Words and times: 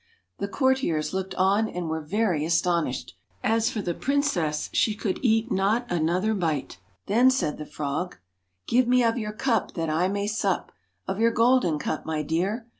The 0.39 0.47
courtiers 0.47 1.13
looked 1.13 1.35
on 1.35 1.69
and 1.69 1.87
were 1.87 2.01
very 2.01 2.43
astonished. 2.43 3.15
As 3.43 3.69
for 3.69 3.83
the 3.83 3.93
princess, 3.93 4.71
she 4.73 4.95
could 4.95 5.19
eat 5.21 5.51
not 5.51 5.85
another 5.91 6.33
bite. 6.33 6.79
Then 7.05 7.29
said 7.29 7.59
the 7.59 7.67
frog' 7.67 8.17
Give 8.67 8.87
me 8.87 9.03
of 9.03 9.19
your 9.19 9.31
cup, 9.31 9.75
that 9.75 9.91
I 9.91 10.07
may 10.07 10.25
sup, 10.25 10.71
Of 11.07 11.19
your 11.19 11.29
golden 11.29 11.77
cup, 11.77 12.03
my 12.03 12.23
dear. 12.23 12.65